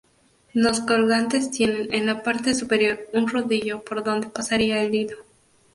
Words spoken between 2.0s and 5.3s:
la parte superior un rodillo por donde pasaría el hilo.